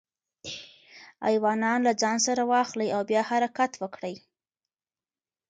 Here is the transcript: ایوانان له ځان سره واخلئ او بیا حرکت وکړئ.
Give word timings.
ایوانان 1.29 1.79
له 1.87 1.93
ځان 2.01 2.17
سره 2.27 2.41
واخلئ 2.51 2.89
او 2.95 3.01
بیا 3.09 3.21
حرکت 3.31 3.71
وکړئ. 3.77 4.15